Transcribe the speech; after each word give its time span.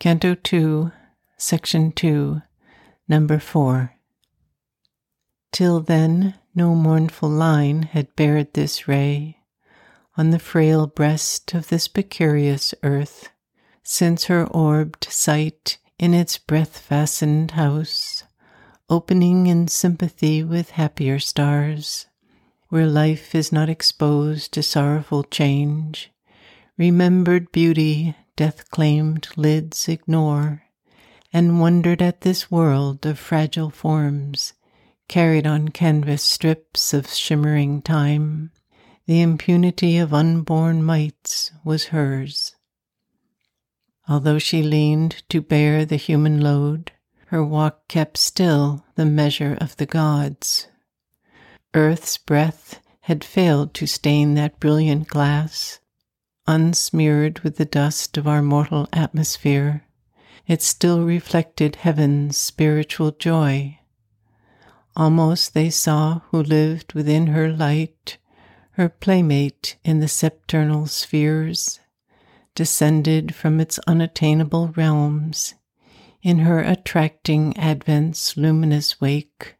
Canto 0.00 0.36
2, 0.36 0.92
Section 1.38 1.90
2, 1.90 2.40
Number 3.08 3.40
4. 3.40 3.94
Till 5.50 5.80
then, 5.80 6.34
no 6.54 6.76
mournful 6.76 7.28
line 7.28 7.82
had 7.82 8.14
bared 8.14 8.54
this 8.54 8.86
ray 8.86 9.38
on 10.16 10.30
the 10.30 10.38
frail 10.38 10.86
breast 10.86 11.52
of 11.52 11.66
this 11.66 11.88
precarious 11.88 12.74
earth, 12.84 13.30
since 13.82 14.26
her 14.26 14.46
orbed 14.46 15.08
sight 15.10 15.78
in 15.98 16.14
its 16.14 16.38
breath 16.38 16.78
fastened 16.78 17.50
house, 17.52 18.22
opening 18.88 19.48
in 19.48 19.66
sympathy 19.66 20.44
with 20.44 20.70
happier 20.70 21.18
stars, 21.18 22.06
where 22.68 22.86
life 22.86 23.34
is 23.34 23.50
not 23.50 23.68
exposed 23.68 24.52
to 24.52 24.62
sorrowful 24.62 25.24
change, 25.24 26.12
remembered 26.76 27.50
beauty 27.50 28.14
death 28.38 28.70
claimed 28.70 29.26
lids 29.36 29.88
ignore, 29.88 30.62
and 31.32 31.60
wondered 31.60 32.00
at 32.00 32.20
this 32.20 32.52
world 32.52 33.04
of 33.04 33.18
fragile 33.18 33.68
forms 33.68 34.52
carried 35.08 35.44
on 35.44 35.70
canvas 35.70 36.22
strips 36.22 36.94
of 36.94 37.12
shimmering 37.12 37.82
time. 37.82 38.52
The 39.06 39.20
impunity 39.22 39.98
of 39.98 40.14
unborn 40.14 40.84
Mights 40.84 41.50
was 41.64 41.86
hers. 41.86 42.54
Although 44.08 44.38
she 44.38 44.62
leaned 44.62 45.24
to 45.30 45.40
bear 45.40 45.84
the 45.84 45.96
human 45.96 46.40
load, 46.40 46.92
her 47.26 47.44
walk 47.44 47.88
kept 47.88 48.18
still 48.18 48.84
the 48.94 49.04
measure 49.04 49.58
of 49.60 49.76
the 49.78 49.86
gods. 49.86 50.68
Earth's 51.74 52.16
breath 52.18 52.80
had 53.00 53.24
failed 53.24 53.74
to 53.74 53.86
stain 53.86 54.34
that 54.34 54.60
brilliant 54.60 55.08
glass, 55.08 55.80
unsmeared 56.48 57.38
with 57.40 57.56
the 57.56 57.64
dust 57.66 58.16
of 58.16 58.26
our 58.26 58.40
mortal 58.40 58.88
atmosphere, 58.90 59.84
it 60.46 60.62
still 60.62 61.04
reflected 61.04 61.76
heaven's 61.76 62.38
spiritual 62.38 63.12
joy. 63.12 63.78
Almost 64.96 65.52
they 65.52 65.68
saw 65.68 66.20
who 66.30 66.42
lived 66.42 66.94
within 66.94 67.28
her 67.28 67.52
light, 67.52 68.16
her 68.72 68.88
playmate 68.88 69.76
in 69.84 70.00
the 70.00 70.08
sempiternal 70.08 70.86
spheres, 70.86 71.80
descended 72.54 73.34
from 73.34 73.60
its 73.60 73.78
unattainable 73.80 74.68
realms, 74.68 75.54
in 76.22 76.38
her 76.40 76.60
attracting 76.60 77.56
advent's 77.58 78.38
luminous 78.38 79.02
wake, 79.02 79.56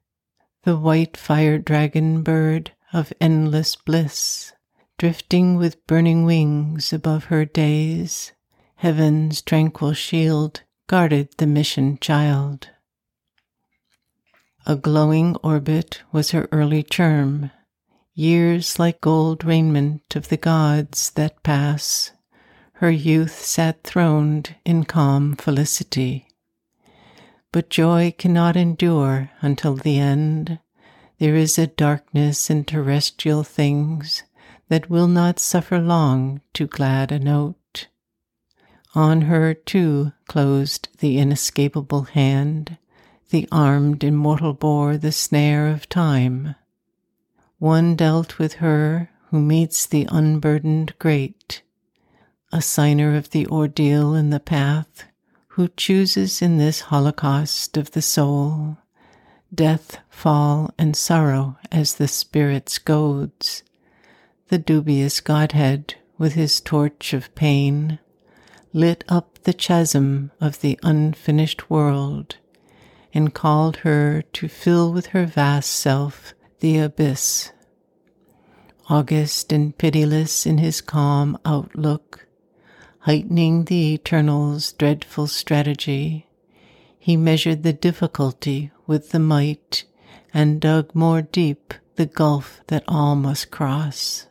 the 0.62 0.76
white 0.76 1.18
fire 1.18 1.58
dragon 1.58 2.22
bird 2.22 2.72
of 2.94 3.12
endless 3.20 3.76
bliss 3.76 4.52
drifting 4.98 5.56
with 5.56 5.86
burning 5.86 6.24
wings 6.24 6.92
above 6.92 7.26
her 7.26 7.44
days, 7.44 8.32
heaven's 8.76 9.40
tranquil 9.40 9.92
shield 9.92 10.62
guarded 10.88 11.28
the 11.38 11.46
mission 11.46 11.96
child. 12.00 12.68
A 14.66 14.74
glowing 14.74 15.36
orbit 15.36 16.02
was 16.10 16.32
her 16.32 16.48
early 16.50 16.82
term, 16.82 17.52
years 18.12 18.80
like 18.80 19.00
gold 19.00 19.44
raiment 19.44 20.16
of 20.16 20.28
the 20.28 20.36
gods 20.36 21.10
that 21.10 21.44
pass. 21.44 22.10
Her 22.74 22.90
youth 22.90 23.44
sat 23.44 23.84
throned 23.84 24.56
in 24.64 24.84
calm 24.84 25.36
felicity. 25.36 26.26
But 27.52 27.70
joy 27.70 28.14
cannot 28.18 28.56
endure 28.56 29.30
until 29.40 29.74
the 29.74 29.98
end. 29.98 30.58
There 31.18 31.34
is 31.34 31.58
a 31.58 31.66
darkness 31.66 32.50
in 32.50 32.64
terrestrial 32.64 33.42
things 33.42 34.22
that 34.68 34.90
will 34.90 35.08
not 35.08 35.38
suffer 35.38 35.78
long 35.78 36.40
too 36.52 36.66
glad 36.66 37.10
a 37.10 37.18
note. 37.18 37.88
On 38.94 39.22
her, 39.22 39.54
too, 39.54 40.12
closed 40.26 40.88
the 40.98 41.18
inescapable 41.18 42.02
hand, 42.04 42.78
the 43.30 43.48
armed 43.52 44.02
immortal 44.02 44.54
bore 44.54 44.96
the 44.96 45.12
snare 45.12 45.68
of 45.68 45.88
time. 45.88 46.54
One 47.58 47.96
dealt 47.96 48.38
with 48.38 48.54
her 48.54 49.10
who 49.30 49.40
meets 49.40 49.86
the 49.86 50.06
unburdened 50.10 50.94
great, 50.98 51.62
a 52.52 52.62
signer 52.62 53.14
of 53.14 53.30
the 53.30 53.46
ordeal 53.48 54.14
in 54.14 54.30
the 54.30 54.40
path, 54.40 55.04
who 55.48 55.68
chooses 55.68 56.40
in 56.40 56.56
this 56.56 56.80
holocaust 56.82 57.76
of 57.76 57.90
the 57.90 58.02
soul 58.02 58.78
death, 59.54 59.98
fall, 60.10 60.70
and 60.78 60.94
sorrow 60.94 61.56
as 61.72 61.94
the 61.94 62.08
spirit's 62.08 62.78
goads 62.78 63.62
the 64.48 64.58
dubious 64.58 65.20
Godhead 65.20 65.94
with 66.16 66.32
his 66.32 66.60
torch 66.60 67.12
of 67.12 67.34
pain 67.34 67.98
lit 68.72 69.04
up 69.06 69.38
the 69.42 69.52
chasm 69.52 70.30
of 70.40 70.60
the 70.60 70.78
unfinished 70.82 71.68
world 71.68 72.36
and 73.12 73.34
called 73.34 73.78
her 73.78 74.22
to 74.32 74.48
fill 74.48 74.92
with 74.92 75.06
her 75.08 75.26
vast 75.26 75.70
self 75.70 76.32
the 76.60 76.78
abyss. 76.78 77.52
August 78.88 79.52
and 79.52 79.76
pitiless 79.76 80.46
in 80.46 80.58
his 80.58 80.80
calm 80.80 81.36
outlook, 81.44 82.26
heightening 83.00 83.66
the 83.66 83.94
eternal's 83.94 84.72
dreadful 84.72 85.26
strategy, 85.26 86.26
he 86.98 87.18
measured 87.18 87.62
the 87.62 87.72
difficulty 87.74 88.70
with 88.86 89.10
the 89.10 89.18
might 89.18 89.84
and 90.32 90.60
dug 90.60 90.94
more 90.94 91.20
deep 91.20 91.74
the 91.96 92.06
gulf 92.06 92.62
that 92.68 92.84
all 92.88 93.14
must 93.14 93.50
cross 93.50 94.27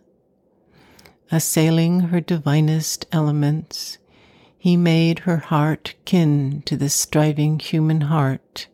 assailing 1.32 2.00
her 2.00 2.22
divinest 2.22 3.06
elements, 3.12 3.98
he 4.58 4.78
made 4.78 5.20
her 5.20 5.38
heart 5.38 5.96
kin 6.06 6.62
to 6.66 6.76
the 6.76 6.90
striving 6.90 7.60
human 7.60 8.02
heart 8.02 8.68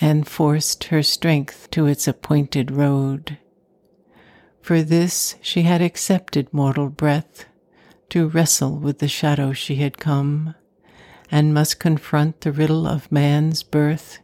and 0.00 0.26
forced 0.26 0.84
her 0.84 1.02
strength 1.02 1.68
to 1.70 1.86
its 1.86 2.06
appointed 2.06 2.70
road. 2.70 3.38
For 4.60 4.82
this 4.82 5.36
she 5.40 5.62
had 5.62 5.82
accepted 5.82 6.52
mortal 6.52 6.88
breath 6.88 7.46
to 8.10 8.28
wrestle 8.28 8.76
with 8.76 8.98
the 8.98 9.08
shadow 9.08 9.52
she 9.52 9.76
had 9.76 9.98
come 9.98 10.54
and 11.30 11.54
must 11.54 11.80
confront 11.80 12.40
the 12.40 12.52
riddle 12.52 12.86
of 12.86 13.10
man's 13.10 13.62
birth 13.62 14.18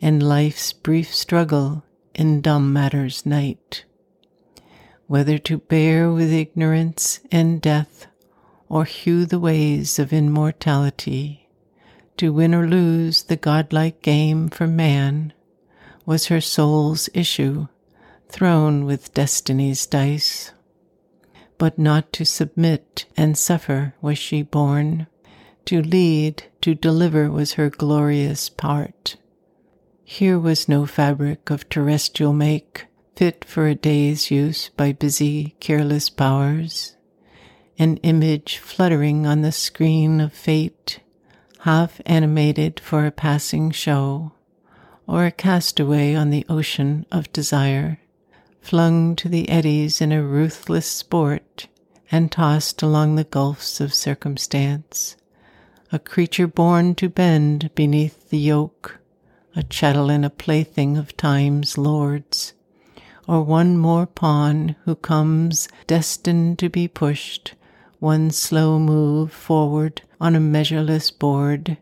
and 0.00 0.22
life's 0.22 0.72
brief 0.72 1.12
struggle 1.12 1.84
in 2.14 2.40
dumb 2.40 2.72
matter's 2.72 3.26
night 3.26 3.84
whether 5.08 5.38
to 5.38 5.58
bear 5.58 6.12
with 6.12 6.32
ignorance 6.32 7.18
and 7.32 7.60
death 7.60 8.06
or 8.68 8.84
hew 8.84 9.24
the 9.24 9.40
ways 9.40 9.98
of 9.98 10.12
immortality, 10.12 11.48
to 12.18 12.32
win 12.32 12.54
or 12.54 12.68
lose 12.68 13.24
the 13.24 13.36
godlike 13.36 14.02
game 14.02 14.48
for 14.48 14.66
man, 14.66 15.32
was 16.04 16.26
her 16.26 16.40
soul's 16.40 17.08
issue, 17.14 17.66
thrown 18.28 18.84
with 18.84 19.14
destiny's 19.14 19.86
dice. 19.86 20.52
But 21.56 21.78
not 21.78 22.12
to 22.12 22.24
submit 22.24 23.06
and 23.16 23.36
suffer 23.36 23.94
was 24.02 24.18
she 24.18 24.42
born, 24.42 25.06
to 25.64 25.82
lead, 25.82 26.44
to 26.60 26.74
deliver 26.74 27.30
was 27.30 27.54
her 27.54 27.70
glorious 27.70 28.48
part. 28.50 29.16
Here 30.04 30.38
was 30.38 30.68
no 30.68 30.86
fabric 30.86 31.50
of 31.50 31.68
terrestrial 31.68 32.32
make, 32.32 32.86
fit 33.18 33.44
for 33.44 33.66
a 33.66 33.74
day's 33.74 34.30
use 34.30 34.68
by 34.76 34.92
busy, 34.92 35.56
careless 35.58 36.08
powers, 36.08 36.94
an 37.76 37.96
image 38.04 38.58
fluttering 38.58 39.26
on 39.26 39.42
the 39.42 39.50
screen 39.50 40.20
of 40.20 40.32
fate, 40.32 41.00
half 41.62 42.00
animated 42.06 42.78
for 42.78 43.04
a 43.04 43.10
passing 43.10 43.72
show, 43.72 44.30
or 45.08 45.26
a 45.26 45.32
castaway 45.32 46.14
on 46.14 46.30
the 46.30 46.46
ocean 46.48 47.04
of 47.10 47.32
desire, 47.32 47.98
flung 48.60 49.16
to 49.16 49.28
the 49.28 49.48
eddies 49.48 50.00
in 50.00 50.12
a 50.12 50.22
ruthless 50.22 50.86
sport 50.86 51.66
and 52.12 52.30
tossed 52.30 52.82
along 52.82 53.16
the 53.16 53.24
gulfs 53.24 53.80
of 53.80 53.92
circumstance, 53.92 55.16
a 55.90 55.98
creature 55.98 56.46
born 56.46 56.94
to 56.94 57.08
bend 57.08 57.68
beneath 57.74 58.30
the 58.30 58.38
yoke, 58.38 58.98
a 59.56 59.64
chattel 59.64 60.08
and 60.08 60.24
a 60.24 60.30
plaything 60.30 60.96
of 60.96 61.16
time's 61.16 61.76
lords 61.76 62.54
or 63.28 63.42
one 63.42 63.76
more 63.78 64.06
pawn 64.06 64.74
who 64.84 64.96
comes 64.96 65.68
destined 65.86 66.58
to 66.58 66.68
be 66.68 66.88
pushed 66.88 67.54
one 67.98 68.30
slow 68.30 68.78
move 68.78 69.32
forward 69.32 70.02
on 70.20 70.36
a 70.36 70.40
measureless 70.40 71.10
board 71.10 71.76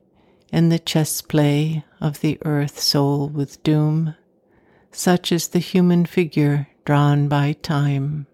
in 0.51 0.69
the 0.69 0.79
chess 0.79 1.21
play 1.21 1.85
of 2.01 2.21
the 2.21 2.39
earth 2.45 2.81
soul 2.81 3.29
with 3.29 3.63
doom. 3.63 4.15
Such 4.91 5.31
is 5.31 5.49
the 5.49 5.59
human 5.59 6.07
figure 6.07 6.69
drawn 6.85 7.29
by 7.29 7.53
time. 7.53 8.27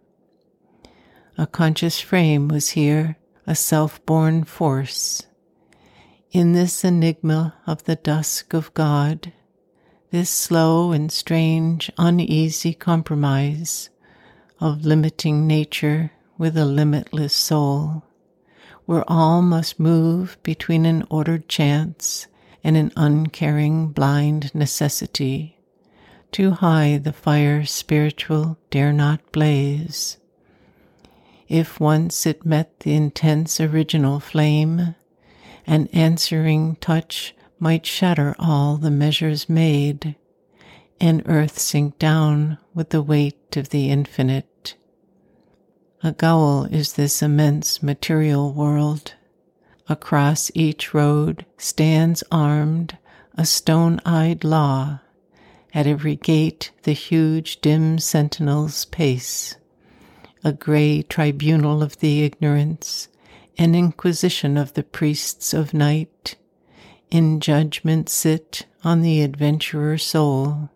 A 1.37 1.47
conscious 1.47 1.99
frame 1.99 2.49
was 2.49 2.70
here, 2.70 3.17
a 3.47 3.56
self 3.56 4.05
born 4.06 4.44
force. 4.44 5.26
In 6.31 6.53
this 6.53 6.85
enigma 6.85 7.55
of 7.67 7.85
the 7.85 7.97
dusk 7.97 8.55
of 8.55 8.73
God, 8.75 9.32
this 10.12 10.29
slow 10.29 10.93
and 10.93 11.11
strange, 11.11 11.91
uneasy 11.97 12.75
compromise 12.75 13.88
of 14.61 14.85
limiting 14.85 15.47
nature 15.47 16.12
with 16.37 16.55
a 16.55 16.67
limitless 16.67 17.32
soul, 17.35 18.05
where 18.85 19.11
all 19.11 19.41
must 19.41 19.81
move 19.81 20.37
between 20.43 20.85
an 20.85 21.03
ordered 21.09 21.49
chance 21.49 22.26
and 22.62 22.76
an 22.76 22.93
uncaring 22.94 23.88
blind 23.88 24.55
necessity. 24.55 25.59
Too 26.31 26.50
high 26.50 26.99
the 26.99 27.15
fire 27.15 27.65
spiritual 27.65 28.58
dare 28.70 28.93
not 28.93 29.32
blaze. 29.32 30.19
If 31.49 31.81
once 31.81 32.26
it 32.26 32.44
met 32.44 32.81
the 32.81 32.93
intense 32.93 33.61
original 33.61 34.20
flame, 34.20 34.94
an 35.67 35.88
answering 35.94 36.76
touch 36.76 37.35
might 37.62 37.87
shatter 37.87 38.35
all 38.41 38.76
the 38.76 38.91
measures 38.91 39.49
made, 39.49 40.17
and 41.00 41.23
earth 41.26 41.61
sink 41.61 41.97
down 41.97 42.59
with 42.75 42.91
the 42.91 43.00
weight 43.00 43.56
of 43.56 43.69
the 43.69 43.88
infinite. 43.88 44.75
A 46.03 46.11
goal 46.11 46.64
is 46.64 46.94
this 46.94 47.23
immense 47.23 47.81
material 47.81 48.53
world. 48.53 49.14
Across 49.88 50.50
each 50.55 50.93
road 50.93 51.47
stands 51.56 52.25
armed 52.32 52.99
a 53.38 53.47
stone 53.47 54.00
eyed 54.05 54.43
law. 54.43 54.99
At 55.73 55.87
every 55.87 56.17
gate 56.17 56.73
the 56.82 56.94
huge 56.94 57.61
dim 57.61 58.00
sentinels 58.00 58.87
pace. 58.87 59.55
A 60.43 60.53
gray 60.53 61.03
tribunal 61.03 61.81
of 61.81 62.00
the 62.00 62.25
ignorance, 62.25 63.06
an 63.56 63.76
inquisition 63.76 64.56
of 64.56 64.75
the 64.75 64.82
priests 64.82 65.55
of 65.55 65.73
night, 65.73 66.35
in 67.12 67.41
judgment 67.41 68.09
sit 68.09 68.64
on 68.82 69.03
the 69.03 69.20
adventurer 69.20 69.99
soul, 69.99 70.70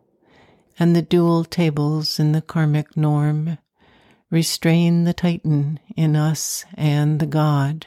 and 0.78 0.94
the 0.94 1.00
dual 1.00 1.44
tables 1.44 2.20
in 2.20 2.32
the 2.32 2.42
karmic 2.42 2.94
norm 2.94 3.56
restrain 4.30 5.04
the 5.04 5.14
titan 5.14 5.80
in 5.96 6.14
us 6.14 6.66
and 6.74 7.20
the 7.20 7.26
god. 7.26 7.86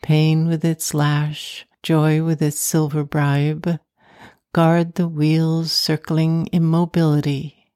Pain 0.00 0.48
with 0.48 0.64
its 0.64 0.94
lash, 0.94 1.66
joy 1.82 2.24
with 2.24 2.40
its 2.40 2.58
silver 2.58 3.04
bribe, 3.04 3.78
guard 4.54 4.94
the 4.94 5.06
wheel's 5.06 5.70
circling 5.70 6.48
immobility. 6.52 7.70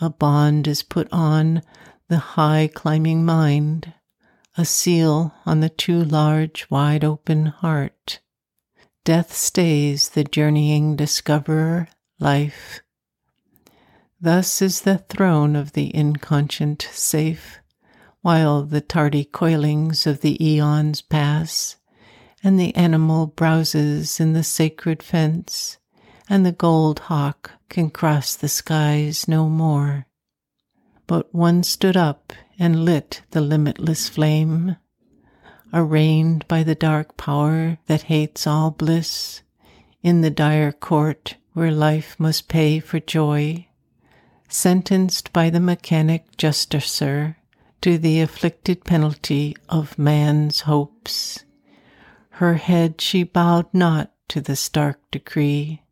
A 0.00 0.10
bond 0.10 0.68
is 0.68 0.84
put 0.84 1.08
on 1.10 1.62
the 2.06 2.18
high 2.18 2.70
climbing 2.72 3.24
mind, 3.24 3.94
a 4.56 4.64
seal 4.64 5.34
on 5.44 5.58
the 5.58 5.68
too 5.68 6.04
large, 6.04 6.70
wide 6.70 7.02
open 7.02 7.46
heart. 7.46 8.20
Death 9.08 9.34
stays 9.34 10.10
the 10.10 10.22
journeying 10.22 10.94
discoverer, 10.94 11.88
life. 12.20 12.82
Thus 14.20 14.60
is 14.60 14.82
the 14.82 14.98
throne 14.98 15.56
of 15.56 15.72
the 15.72 15.90
inconscient 15.96 16.86
safe, 16.92 17.56
while 18.20 18.64
the 18.64 18.82
tardy 18.82 19.24
coilings 19.24 20.06
of 20.06 20.20
the 20.20 20.36
eons 20.46 21.00
pass, 21.00 21.76
and 22.44 22.60
the 22.60 22.76
animal 22.76 23.28
browses 23.28 24.20
in 24.20 24.34
the 24.34 24.44
sacred 24.44 25.02
fence, 25.02 25.78
and 26.28 26.44
the 26.44 26.52
gold 26.52 26.98
hawk 26.98 27.52
can 27.70 27.88
cross 27.88 28.36
the 28.36 28.46
skies 28.46 29.26
no 29.26 29.48
more. 29.48 30.06
But 31.06 31.34
one 31.34 31.62
stood 31.62 31.96
up 31.96 32.34
and 32.58 32.84
lit 32.84 33.22
the 33.30 33.40
limitless 33.40 34.06
flame 34.06 34.76
arraigned 35.72 36.46
by 36.48 36.62
the 36.62 36.74
dark 36.74 37.16
power 37.16 37.78
that 37.86 38.02
hates 38.02 38.46
all 38.46 38.70
bliss, 38.70 39.42
in 40.02 40.20
the 40.20 40.30
dire 40.30 40.72
court 40.72 41.36
where 41.52 41.70
life 41.70 42.14
must 42.18 42.48
pay 42.48 42.78
for 42.78 43.00
joy, 43.00 43.66
sentenced 44.48 45.32
by 45.32 45.50
the 45.50 45.60
mechanic 45.60 46.36
justicer 46.36 47.36
to 47.80 47.98
the 47.98 48.20
afflicted 48.20 48.84
penalty 48.84 49.56
of 49.68 49.98
man's 49.98 50.60
hopes. 50.60 51.44
Her 52.30 52.54
head 52.54 53.00
she 53.00 53.22
bowed 53.24 53.66
not 53.72 54.12
to 54.28 54.40
the 54.40 54.56
stark 54.56 55.00
decree, 55.10 55.82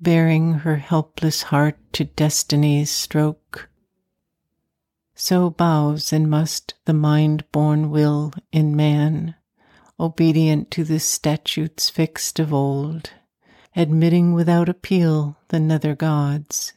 bearing 0.00 0.54
her 0.54 0.76
helpless 0.76 1.42
heart 1.42 1.76
to 1.92 2.04
destiny's 2.04 2.90
stroke 2.90 3.68
so 5.14 5.50
bows 5.50 6.12
and 6.12 6.28
must 6.28 6.74
the 6.84 6.92
mind 6.92 7.44
born 7.52 7.90
will 7.90 8.32
in 8.52 8.74
man, 8.74 9.34
obedient 9.98 10.70
to 10.70 10.84
the 10.84 10.98
statutes 10.98 11.88
fixed 11.88 12.38
of 12.38 12.52
old, 12.52 13.10
admitting 13.76 14.34
without 14.34 14.68
appeal 14.68 15.36
the 15.48 15.60
nether 15.60 15.94
gods. 15.94 16.72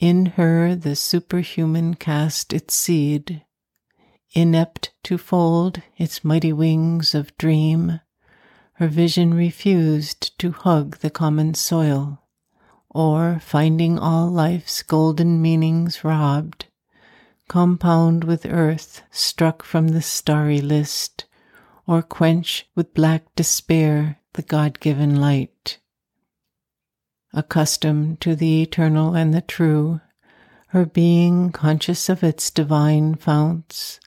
In 0.00 0.26
her 0.26 0.74
the 0.74 0.94
superhuman 0.94 1.94
cast 1.94 2.52
its 2.52 2.74
seed, 2.74 3.44
inept 4.32 4.92
to 5.04 5.18
fold 5.18 5.82
its 5.96 6.24
mighty 6.24 6.52
wings 6.52 7.14
of 7.14 7.36
dream. 7.38 8.00
Her 8.74 8.86
vision 8.86 9.34
refused 9.34 10.38
to 10.38 10.52
hug 10.52 10.98
the 10.98 11.10
common 11.10 11.54
soil, 11.54 12.22
or 12.88 13.40
finding 13.40 13.98
all 13.98 14.28
life's 14.28 14.82
golden 14.84 15.42
meanings 15.42 16.04
robbed, 16.04 16.66
compound 17.48 18.24
with 18.24 18.46
earth 18.46 19.02
struck 19.10 19.62
from 19.64 19.88
the 19.88 20.02
starry 20.02 20.60
list, 20.60 21.24
or 21.86 22.02
quench 22.02 22.66
with 22.74 22.94
black 22.94 23.24
despair 23.34 24.20
the 24.34 24.42
God 24.42 24.78
given 24.78 25.20
light. 25.20 25.78
Accustomed 27.32 28.20
to 28.20 28.36
the 28.36 28.62
eternal 28.62 29.14
and 29.14 29.34
the 29.34 29.40
true, 29.40 30.00
her 30.68 30.84
being 30.84 31.50
conscious 31.50 32.08
of 32.08 32.22
its 32.22 32.50
divine 32.50 33.14
founts, 33.14 33.98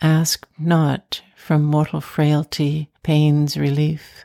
asked 0.00 0.46
not 0.58 1.22
from 1.36 1.62
mortal 1.62 2.00
frailty 2.00 2.90
pain's 3.02 3.56
relief, 3.56 4.24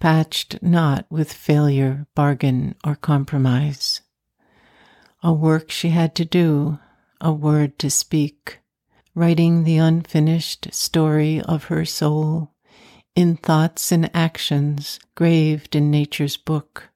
patched 0.00 0.60
not 0.60 1.06
with 1.08 1.32
failure, 1.32 2.06
bargain, 2.14 2.74
or 2.84 2.96
compromise. 2.96 4.00
A 5.22 5.32
work 5.32 5.70
she 5.70 5.90
had 5.90 6.14
to 6.16 6.24
do, 6.24 6.78
a 7.20 7.32
word 7.32 7.78
to 7.78 7.90
speak, 7.90 8.58
writing 9.14 9.64
the 9.64 9.78
unfinished 9.78 10.72
story 10.72 11.40
of 11.40 11.64
her 11.64 11.84
soul 11.84 12.52
in 13.14 13.36
thoughts 13.36 13.90
and 13.90 14.08
actions 14.14 15.00
graved 15.16 15.74
in 15.74 15.90
nature's 15.90 16.36
book. 16.36 16.90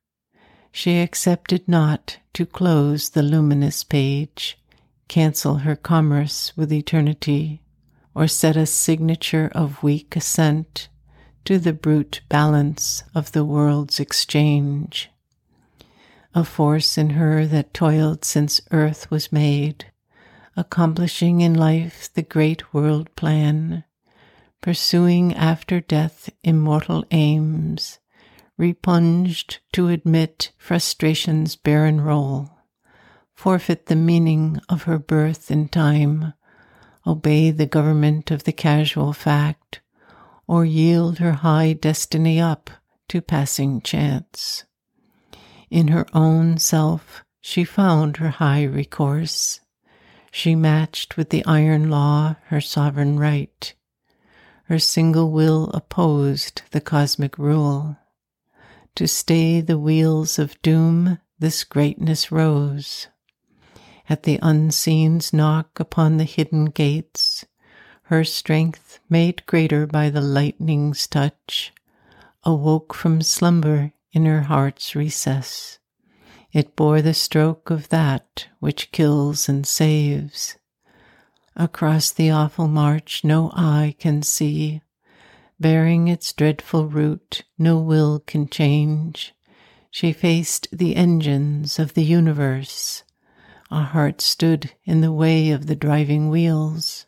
She 0.71 1.01
accepted 1.01 1.67
not 1.67 2.19
to 2.35 2.47
close 2.47 3.11
the 3.11 3.23
luminous 3.23 3.83
page, 3.85 4.59
cancel 5.09 5.57
her 5.57 5.77
commerce 5.77 6.57
with 6.57 6.73
eternity, 6.73 7.61
or 8.15 8.29
set 8.29 8.57
a 8.57 8.67
signature 8.67 9.51
of 9.55 9.83
weak 9.83 10.15
assent 10.15 10.89
to 11.45 11.59
the 11.59 11.73
brute 11.73 12.21
balance 12.29 13.03
of 13.15 13.33
the 13.33 13.45
world's 13.45 13.99
exchange. 13.99 15.11
A 16.35 16.45
force 16.45 16.97
in 16.97 17.11
her 17.11 17.47
that 17.47 17.75
toiled 17.75 18.25
since 18.25 18.61
earth 18.71 19.11
was 19.11 19.33
made, 19.33 19.87
accomplishing 20.57 21.41
in 21.41 21.55
life 21.55 22.13
the 22.15 22.23
great 22.23 22.75
world 22.75 23.15
plan, 23.17 23.85
pursuing 24.61 25.35
after 25.35 25.81
death 25.81 26.29
immortal 26.45 27.05
aims, 27.11 27.99
repugned 28.59 29.59
to 29.73 29.89
admit 29.89 30.53
frustration's 30.59 31.57
barren 31.57 32.01
role, 32.01 32.51
forfeit 33.35 33.87
the 33.87 33.97
meaning 33.97 34.61
of 34.69 34.83
her 34.83 34.99
birth 34.99 35.51
in 35.51 35.69
time, 35.69 36.35
obey 37.07 37.51
the 37.51 37.67
government 37.67 38.31
of 38.31 38.45
the 38.45 38.53
casual 38.53 39.13
fact, 39.13 39.81
or 40.47 40.65
yield 40.65 41.19
her 41.19 41.33
high 41.33 41.73
destiny 41.73 42.41
up 42.41 42.71
to 43.09 43.23
passing 43.23 43.81
chance. 43.81 44.65
In 45.71 45.89
her 45.89 46.07
own 46.13 46.59
self, 46.59 47.25
she 47.41 47.65
found 47.65 48.19
her 48.19 48.29
high 48.29 48.65
recourse 48.65 49.62
she 50.33 50.55
matched 50.55 51.19
with 51.19 51.29
the 51.29 51.45
iron 51.45 51.91
law 51.91 52.35
her 52.47 52.61
sovereign 52.61 53.19
right. 53.19 53.75
Her 54.65 54.79
single 54.79 55.31
will 55.31 55.69
opposed 55.75 56.63
the 56.71 56.81
cosmic 56.81 57.37
rule. 57.39 57.99
To 58.95 59.07
stay 59.07 59.61
the 59.61 59.79
wheels 59.79 60.39
of 60.39 60.61
doom, 60.63 61.19
this 61.39 61.65
greatness 61.65 62.33
rose. 62.33 63.09
At 64.09 64.23
the 64.23 64.41
unseen's 64.41 65.35
knock 65.35 65.79
upon 65.79 66.17
the 66.17 66.25
hidden 66.25 66.65
gates, 66.67 67.45
her 68.05 68.25
strength, 68.25 69.01
made 69.11 69.45
greater 69.47 69.87
by 69.87 70.09
the 70.09 70.23
lightning's 70.23 71.07
touch, 71.07 71.75
awoke 72.43 72.95
from 72.95 73.21
slumber 73.21 73.93
in 74.13 74.25
her 74.25 74.43
heart's 74.43 74.95
recess. 74.95 75.79
It 76.53 76.77
bore 76.77 77.01
the 77.01 77.15
stroke 77.15 77.71
of 77.71 77.89
that 77.89 78.49
which 78.61 78.93
kills 78.93 79.49
and 79.49 79.67
saves. 79.67 80.57
Across 81.57 82.13
the 82.13 82.31
awful 82.31 82.69
march 82.69 83.25
no 83.25 83.51
eye 83.55 83.95
can 83.99 84.23
see, 84.23 84.83
bearing 85.59 86.09
its 86.09 86.33
dreadful 86.33 86.89
root 86.89 87.45
no 87.59 87.79
will 87.79 88.21
can 88.21 88.49
change. 88.49 89.35
She 89.91 90.13
faced 90.13 90.69
the 90.71 90.97
engines 90.97 91.79
of 91.79 91.95
the 91.95 92.05
universe. 92.05 93.03
A 93.71 93.83
heart 93.83 94.21
stood 94.21 94.73
in 94.85 95.01
the 95.01 95.13
way 95.13 95.51
of 95.51 95.67
the 95.67 95.77
driving 95.77 96.29
wheels. 96.29 97.07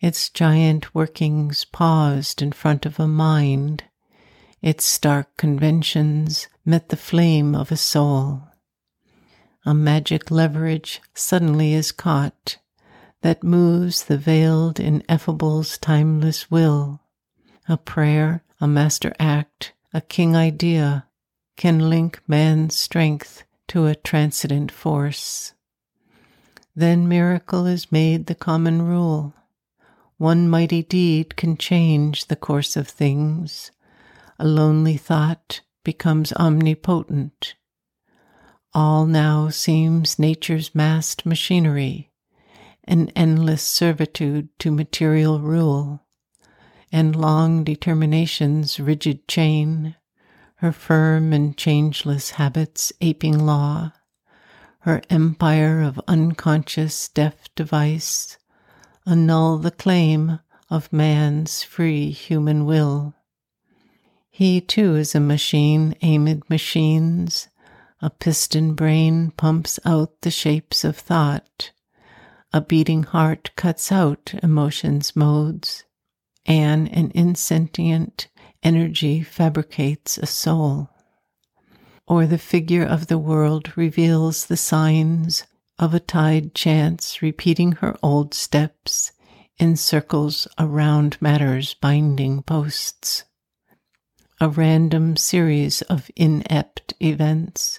Its 0.00 0.28
giant 0.28 0.92
workings 0.92 1.64
paused 1.64 2.42
in 2.42 2.50
front 2.50 2.84
of 2.84 2.98
a 2.98 3.06
mind. 3.06 3.84
Its 4.60 4.84
stark 4.84 5.36
conventions 5.36 6.48
met 6.64 6.88
the 6.88 6.96
flame 6.96 7.54
of 7.54 7.70
a 7.70 7.76
soul. 7.76 8.48
A 9.64 9.74
magic 9.74 10.30
leverage 10.30 11.00
suddenly 11.14 11.72
is 11.72 11.92
caught 11.92 12.58
that 13.20 13.44
moves 13.44 14.04
the 14.04 14.18
veiled 14.18 14.80
ineffable's 14.80 15.78
timeless 15.78 16.50
will. 16.50 17.00
A 17.68 17.76
prayer, 17.76 18.42
a 18.60 18.66
master 18.66 19.12
act, 19.20 19.72
a 19.94 20.00
king 20.00 20.34
idea 20.34 21.06
can 21.56 21.78
link 21.90 22.20
man's 22.26 22.74
strength 22.76 23.44
to 23.68 23.86
a 23.86 23.94
transcendent 23.94 24.72
force. 24.72 25.54
Then 26.74 27.08
miracle 27.08 27.66
is 27.66 27.92
made 27.92 28.26
the 28.26 28.34
common 28.34 28.82
rule. 28.82 29.32
One 30.16 30.48
mighty 30.48 30.82
deed 30.82 31.36
can 31.36 31.56
change 31.56 32.26
the 32.26 32.36
course 32.36 32.76
of 32.76 32.88
things. 32.88 33.70
A 34.40 34.46
lonely 34.46 34.96
thought 34.96 35.60
becomes 35.84 36.32
omnipotent. 36.32 37.54
All 38.74 39.04
now 39.04 39.50
seems 39.50 40.18
nature's 40.18 40.74
massed 40.74 41.26
machinery, 41.26 42.10
an 42.84 43.10
endless 43.10 43.62
servitude 43.62 44.48
to 44.60 44.70
material 44.70 45.40
rule, 45.40 46.06
and 46.90 47.14
long 47.14 47.64
determination's 47.64 48.80
rigid 48.80 49.28
chain, 49.28 49.96
her 50.56 50.72
firm 50.72 51.34
and 51.34 51.54
changeless 51.54 52.30
habits 52.30 52.94
aping 53.02 53.44
law, 53.44 53.92
her 54.80 55.02
empire 55.10 55.82
of 55.82 56.00
unconscious 56.08 57.10
deaf 57.10 57.54
device, 57.54 58.38
annul 59.04 59.58
the 59.58 59.70
claim 59.70 60.38
of 60.70 60.90
man's 60.90 61.62
free 61.62 62.10
human 62.10 62.64
will. 62.64 63.14
He 64.30 64.62
too 64.62 64.96
is 64.96 65.14
a 65.14 65.20
machine 65.20 65.94
amid 66.00 66.48
machines 66.48 67.48
a 68.02 68.10
piston 68.10 68.74
brain 68.74 69.30
pumps 69.36 69.78
out 69.84 70.22
the 70.22 70.30
shapes 70.30 70.82
of 70.82 70.96
thought. 70.96 71.70
A 72.52 72.60
beating 72.60 73.04
heart 73.04 73.50
cuts 73.54 73.92
out 73.92 74.34
emotions' 74.42 75.14
modes. 75.14 75.84
And 76.44 76.92
an 76.92 77.12
insentient 77.14 78.26
energy 78.64 79.22
fabricates 79.22 80.18
a 80.18 80.26
soul. 80.26 80.90
Or 82.08 82.26
the 82.26 82.38
figure 82.38 82.84
of 82.84 83.06
the 83.06 83.18
world 83.18 83.72
reveals 83.76 84.46
the 84.46 84.56
signs 84.56 85.44
of 85.78 85.94
a 85.94 86.00
tied 86.00 86.56
chance 86.56 87.22
repeating 87.22 87.72
her 87.72 87.96
old 88.02 88.34
steps 88.34 89.12
in 89.58 89.76
circles 89.76 90.48
around 90.58 91.16
matter's 91.20 91.74
binding 91.74 92.42
posts. 92.42 93.22
A 94.40 94.48
random 94.48 95.16
series 95.16 95.82
of 95.82 96.10
inept 96.16 96.94
events 97.00 97.78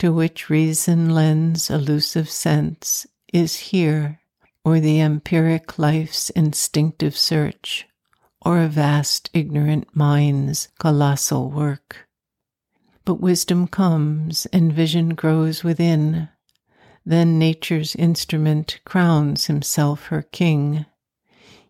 to 0.00 0.10
which 0.10 0.48
reason 0.48 1.10
lends 1.10 1.68
elusive 1.68 2.30
sense 2.30 3.06
is 3.34 3.56
here, 3.56 4.18
or 4.64 4.80
the 4.80 4.98
empiric 4.98 5.78
life's 5.78 6.30
instinctive 6.30 7.14
search, 7.14 7.86
or 8.40 8.60
a 8.60 8.66
vast 8.66 9.28
ignorant 9.34 9.86
mind's 9.94 10.68
colossal 10.78 11.50
work. 11.50 12.08
But 13.04 13.20
wisdom 13.20 13.68
comes 13.68 14.46
and 14.54 14.72
vision 14.72 15.10
grows 15.10 15.62
within. 15.62 16.30
Then 17.04 17.38
nature's 17.38 17.94
instrument 17.94 18.80
crowns 18.86 19.48
himself 19.48 20.06
her 20.06 20.22
king. 20.22 20.86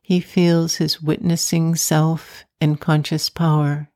He 0.01 0.21
feels 0.21 0.77
his 0.77 1.03
witnessing 1.03 1.75
self 1.75 2.45
and 2.61 2.81
conscious 2.81 3.29
power 3.29 3.89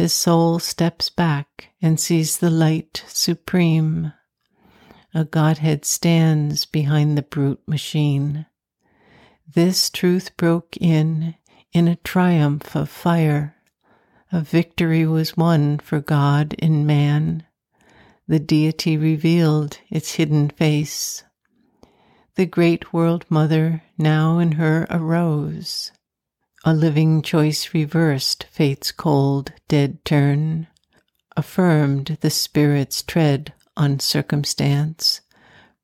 his 0.00 0.14
soul 0.14 0.58
steps 0.58 1.10
back 1.10 1.74
and 1.82 2.00
sees 2.00 2.38
the 2.38 2.48
light 2.48 3.04
supreme. 3.06 4.10
A 5.12 5.26
Godhead 5.26 5.84
stands 5.84 6.64
behind 6.64 7.18
the 7.18 7.22
brute 7.22 7.60
machine. 7.68 8.46
This 9.46 9.90
truth 9.90 10.34
broke 10.38 10.74
in 10.78 11.34
in 11.74 11.86
a 11.86 11.96
triumph 11.96 12.74
of 12.74 12.88
fire. 12.88 13.56
A 14.32 14.40
victory 14.40 15.04
was 15.04 15.36
won 15.36 15.78
for 15.80 16.00
God 16.00 16.54
in 16.54 16.86
man. 16.86 17.44
The 18.26 18.40
deity 18.40 18.96
revealed 18.96 19.80
its 19.90 20.14
hidden 20.14 20.48
face. 20.48 21.24
The 22.36 22.46
great 22.46 22.94
world 22.94 23.26
mother 23.28 23.82
now 23.98 24.38
in 24.38 24.52
her 24.52 24.86
arose. 24.88 25.92
A 26.62 26.74
living 26.74 27.22
choice 27.22 27.72
reversed 27.72 28.44
fate's 28.50 28.92
cold, 28.92 29.52
dead 29.66 30.04
turn, 30.04 30.66
affirmed 31.34 32.18
the 32.20 32.28
spirit's 32.28 33.02
tread 33.02 33.54
on 33.78 33.98
circumstance, 33.98 35.22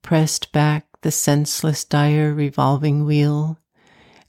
pressed 0.02 0.52
back 0.52 0.86
the 1.00 1.10
senseless 1.10 1.82
dire 1.82 2.34
revolving 2.34 3.06
wheel, 3.06 3.58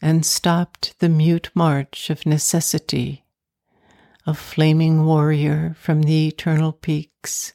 and 0.01 0.25
stopped 0.25 0.97
the 0.99 1.09
mute 1.09 1.49
march 1.53 2.09
of 2.09 2.25
necessity. 2.25 3.25
A 4.25 4.33
flaming 4.33 5.05
warrior 5.05 5.75
from 5.77 6.03
the 6.03 6.29
eternal 6.29 6.71
peaks, 6.71 7.53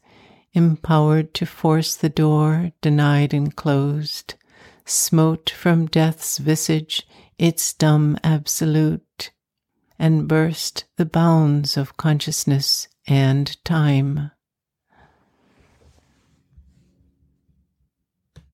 empowered 0.52 1.32
to 1.32 1.46
force 1.46 1.94
the 1.94 2.10
door 2.10 2.72
denied 2.82 3.32
and 3.32 3.56
closed, 3.56 4.34
smote 4.84 5.48
from 5.48 5.86
death's 5.86 6.36
visage 6.36 7.06
its 7.38 7.72
dumb 7.72 8.18
absolute, 8.24 9.30
and 9.98 10.26
burst 10.26 10.84
the 10.96 11.06
bounds 11.06 11.76
of 11.76 11.96
consciousness 11.96 12.88
and 13.06 13.56
time. 13.64 14.31